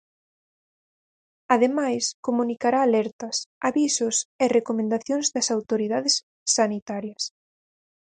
[1.55, 3.37] Ademais, comunicará alertas,
[3.69, 6.15] avisos e recomendacións das autoridades
[6.57, 7.23] sanitarias.